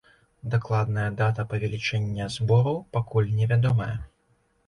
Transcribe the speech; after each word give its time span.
Дакладная 0.53 1.05
дата 1.19 1.43
павелічэння 1.51 2.25
збору 2.37 2.73
пакуль 2.97 3.29
невядомая. 3.41 3.93